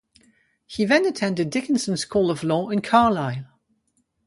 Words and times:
He 0.65 0.83
then 0.85 1.05
attended 1.05 1.51
Dickinson 1.51 1.95
School 1.95 2.31
of 2.31 2.43
Law 2.43 2.69
in 2.71 2.81
Carlisle. 2.81 3.45